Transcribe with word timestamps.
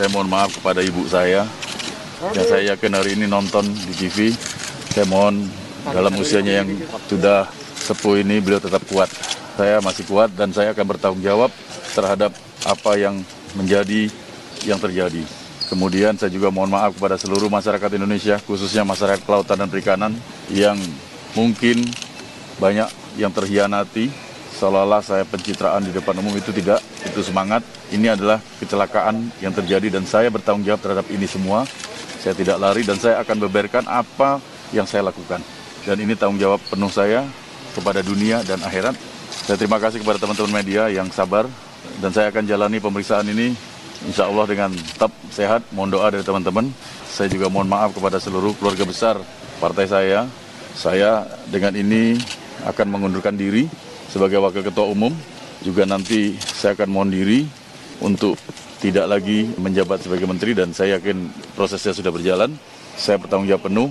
Saya 0.00 0.16
mohon 0.16 0.32
maaf 0.32 0.56
kepada 0.56 0.80
ibu 0.80 1.04
saya 1.04 1.44
yang 2.32 2.46
saya 2.48 2.72
yakin 2.72 2.88
hari 2.96 3.20
ini 3.20 3.28
nonton 3.28 3.68
di 3.68 3.92
TV. 3.92 4.32
Saya 4.96 5.04
mohon 5.04 5.44
dalam 5.92 6.16
usianya 6.16 6.64
yang 6.64 6.72
sudah 7.04 7.44
sepuh 7.76 8.24
ini 8.24 8.40
beliau 8.40 8.64
tetap 8.64 8.80
kuat. 8.88 9.12
Saya 9.60 9.76
masih 9.84 10.08
kuat 10.08 10.32
dan 10.32 10.56
saya 10.56 10.72
akan 10.72 10.88
bertanggung 10.88 11.20
jawab 11.20 11.52
terhadap 11.92 12.32
apa 12.64 12.96
yang 12.96 13.20
menjadi 13.52 14.08
yang 14.64 14.80
terjadi. 14.80 15.20
Kemudian 15.68 16.16
saya 16.16 16.32
juga 16.32 16.48
mohon 16.48 16.72
maaf 16.72 16.96
kepada 16.96 17.20
seluruh 17.20 17.52
masyarakat 17.52 18.00
Indonesia, 18.00 18.40
khususnya 18.48 18.88
masyarakat 18.88 19.20
kelautan 19.28 19.60
dan 19.60 19.68
perikanan 19.68 20.16
yang 20.48 20.80
mungkin 21.36 21.84
banyak 22.56 22.88
yang 23.20 23.36
terhianati 23.36 24.08
seolah-olah 24.60 25.00
saya 25.00 25.24
pencitraan 25.24 25.80
di 25.80 25.88
depan 25.88 26.12
umum 26.20 26.36
itu 26.36 26.52
tidak, 26.52 26.84
itu 27.00 27.24
semangat. 27.24 27.64
Ini 27.88 28.12
adalah 28.12 28.36
kecelakaan 28.60 29.32
yang 29.40 29.56
terjadi 29.56 29.88
dan 29.88 30.04
saya 30.04 30.28
bertanggung 30.28 30.68
jawab 30.68 30.84
terhadap 30.84 31.06
ini 31.08 31.24
semua. 31.24 31.64
Saya 32.20 32.36
tidak 32.36 32.60
lari 32.60 32.84
dan 32.84 33.00
saya 33.00 33.24
akan 33.24 33.48
beberkan 33.48 33.88
apa 33.88 34.36
yang 34.76 34.84
saya 34.84 35.08
lakukan. 35.08 35.40
Dan 35.88 35.96
ini 36.04 36.12
tanggung 36.12 36.36
jawab 36.36 36.60
penuh 36.68 36.92
saya 36.92 37.24
kepada 37.72 38.04
dunia 38.04 38.44
dan 38.44 38.60
akhirat. 38.60 38.92
Saya 39.48 39.56
terima 39.56 39.80
kasih 39.80 40.04
kepada 40.04 40.20
teman-teman 40.20 40.60
media 40.60 40.92
yang 40.92 41.08
sabar 41.08 41.48
dan 42.04 42.12
saya 42.12 42.28
akan 42.28 42.44
jalani 42.44 42.76
pemeriksaan 42.76 43.24
ini 43.32 43.56
insya 44.04 44.28
Allah 44.28 44.44
dengan 44.44 44.70
tetap 44.76 45.08
sehat. 45.32 45.64
Mohon 45.72 45.90
doa 45.96 46.06
dari 46.12 46.24
teman-teman. 46.28 46.68
Saya 47.08 47.32
juga 47.32 47.48
mohon 47.48 47.66
maaf 47.66 47.96
kepada 47.96 48.20
seluruh 48.20 48.52
keluarga 48.60 48.84
besar 48.84 49.16
partai 49.56 49.88
saya. 49.88 50.28
Saya 50.76 51.24
dengan 51.48 51.72
ini 51.72 52.20
akan 52.68 52.86
mengundurkan 52.92 53.34
diri 53.34 53.66
sebagai 54.10 54.42
wakil 54.42 54.66
ketua 54.66 54.90
umum. 54.90 55.14
Juga 55.60 55.84
nanti 55.84 56.34
saya 56.40 56.74
akan 56.74 56.88
mohon 56.88 57.10
diri 57.12 57.44
untuk 58.00 58.34
tidak 58.80 59.06
lagi 59.06 59.44
menjabat 59.60 60.00
sebagai 60.00 60.24
menteri 60.24 60.56
dan 60.56 60.72
saya 60.72 60.96
yakin 60.96 61.28
prosesnya 61.52 61.92
sudah 61.92 62.10
berjalan. 62.10 62.50
Saya 62.96 63.20
bertanggung 63.20 63.48
jawab 63.48 63.68
penuh. 63.68 63.90